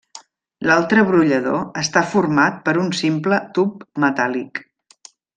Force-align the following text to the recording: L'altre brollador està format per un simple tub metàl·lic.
L'altre 0.67 1.01
brollador 1.09 1.67
està 1.81 2.03
format 2.13 2.57
per 2.69 2.73
un 2.87 2.89
simple 3.01 3.39
tub 3.59 3.83
metàl·lic. 4.05 4.63